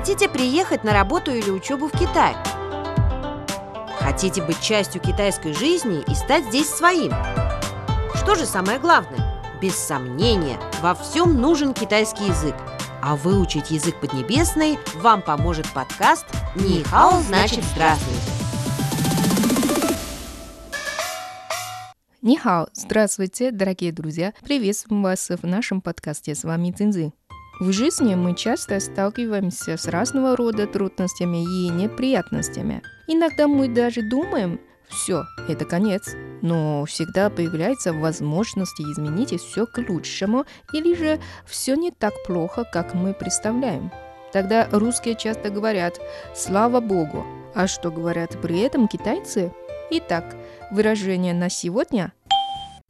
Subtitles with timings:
[0.00, 2.34] Хотите приехать на работу или учебу в Китай?
[3.98, 7.12] Хотите быть частью китайской жизни и стать здесь своим?
[8.14, 9.38] Что же самое главное?
[9.60, 12.54] Без сомнения, во всем нужен китайский язык.
[13.02, 16.24] А выучить язык поднебесный вам поможет подкаст
[16.54, 18.32] «Нихао значит здравствуйте».
[22.22, 24.32] Нихао, здравствуйте, дорогие друзья!
[24.42, 26.34] Приветствуем вас в нашем подкасте.
[26.34, 27.12] С вами Цинзы.
[27.60, 32.82] В жизни мы часто сталкиваемся с разного рода трудностями и неприятностями.
[33.06, 36.14] Иногда мы даже думаем, все, это конец.
[36.40, 42.94] Но всегда появляется возможность изменить все к лучшему, или же все не так плохо, как
[42.94, 43.92] мы представляем.
[44.32, 46.00] Тогда русские часто говорят
[46.34, 47.26] «слава Богу».
[47.54, 49.52] А что говорят при этом китайцы?
[49.90, 50.34] Итак,
[50.70, 52.12] выражение на сегодня–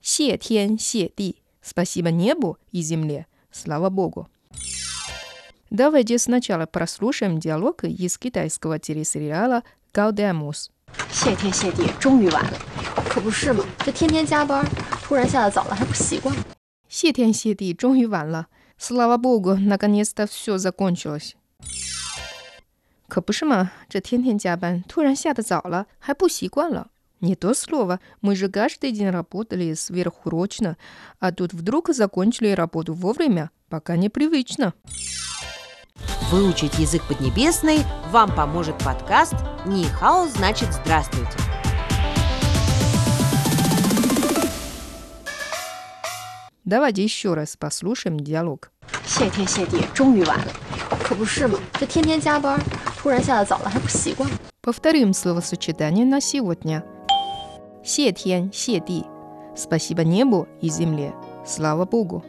[0.00, 4.28] «Се тен, се ди»– «Спасибо небу и земле», «Слава Богу».
[5.69, 10.69] Давайте сначала прослушаем диалог из китайского телесериала «Гаудемус».
[11.11, 12.59] 谢天谢地，终于完了，
[13.09, 13.63] 可不是嘛？
[13.85, 14.65] 这天天加班，
[15.03, 16.35] 突然下的早了还不习惯。
[16.87, 18.47] 谢天谢地，终于完了，
[18.79, 21.33] Слава Богу, наконец-то все закончилось。
[23.07, 23.71] 可不是嘛？
[23.87, 26.89] 这天天加班，突然下的早了还不习惯了。
[27.21, 27.99] Не то слово.
[28.21, 30.77] Мы же каждый день работали сверхурочно,
[31.19, 34.73] а тут вдруг закончили работу вовремя, пока непривычно.
[36.31, 37.79] Выучить язык поднебесный
[38.11, 39.33] вам поможет подкаст
[39.65, 41.37] «Нихао значит здравствуйте».
[46.63, 48.71] Давайте еще раз послушаем диалог.
[49.05, 50.53] 谢天谢地，终于完了，
[51.03, 51.57] 可不是嘛？
[51.79, 52.61] 这天天加班，
[52.95, 54.29] 突然下的早了还不习惯。
[54.61, 56.83] Повторим словосочетание на сегодня.
[57.83, 59.05] 谢天谢地.
[59.55, 61.13] Спасибо небу и земле.
[61.45, 62.23] Слава Богу.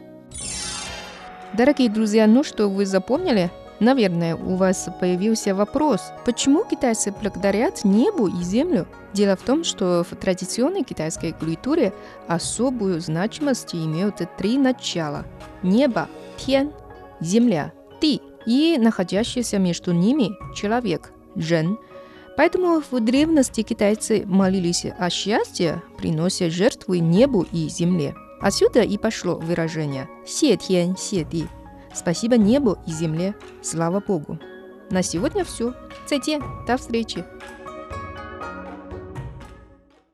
[1.53, 3.51] Дорогие друзья, ну что, вы запомнили?
[3.81, 8.87] Наверное, у вас появился вопрос, почему китайцы благодарят небу и землю?
[9.11, 11.91] Дело в том, что в традиционной китайской культуре
[12.27, 15.25] особую значимость имеют три начала.
[15.63, 16.07] Небо,
[16.37, 16.71] тен,
[17.19, 21.79] земля, ты и находящийся между ними человек, жен.
[22.36, 28.14] Поэтому в древности китайцы молились о счастье, принося жертвы небу и земле.
[28.40, 31.46] Отсюда и пошло выражение «се тен, се ди».
[31.94, 33.34] Спасибо небу и земле.
[33.62, 34.38] Слава Богу.
[34.90, 35.72] На сегодня все.
[36.06, 36.40] Цайте.
[36.66, 37.24] До встречи.